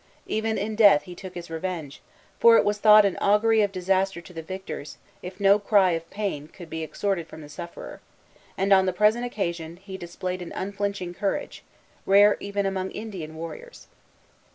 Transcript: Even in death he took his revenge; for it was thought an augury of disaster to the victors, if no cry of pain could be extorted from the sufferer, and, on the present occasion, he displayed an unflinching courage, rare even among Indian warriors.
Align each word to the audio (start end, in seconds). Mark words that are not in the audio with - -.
Even 0.25 0.57
in 0.57 0.75
death 0.75 1.03
he 1.03 1.13
took 1.13 1.35
his 1.35 1.51
revenge; 1.51 2.01
for 2.39 2.57
it 2.57 2.65
was 2.65 2.79
thought 2.79 3.05
an 3.05 3.17
augury 3.17 3.61
of 3.61 3.71
disaster 3.71 4.19
to 4.19 4.33
the 4.33 4.41
victors, 4.41 4.97
if 5.21 5.39
no 5.39 5.59
cry 5.59 5.91
of 5.91 6.09
pain 6.09 6.47
could 6.47 6.71
be 6.71 6.83
extorted 6.83 7.27
from 7.27 7.41
the 7.41 7.47
sufferer, 7.49 8.01
and, 8.57 8.73
on 8.73 8.87
the 8.87 8.93
present 8.93 9.25
occasion, 9.25 9.77
he 9.77 9.99
displayed 9.99 10.41
an 10.41 10.53
unflinching 10.55 11.13
courage, 11.13 11.63
rare 12.07 12.35
even 12.39 12.65
among 12.65 12.89
Indian 12.89 13.35
warriors. 13.35 13.89